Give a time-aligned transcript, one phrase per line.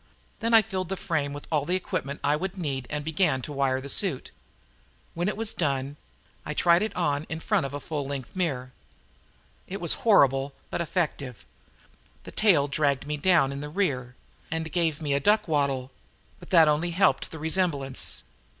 [0.39, 3.53] Then I filled the frame with all the equipment I would need and began to
[3.53, 4.31] wire the suit.
[5.13, 5.95] When it was done,
[6.43, 8.71] I tried it on in front of a full length mirror.
[9.67, 11.45] It was horrible but effective.
[12.23, 14.15] The tail dragged me down in the rear
[14.49, 15.91] and gave me a duck waddle,
[16.39, 18.23] but that only helped the resemblance.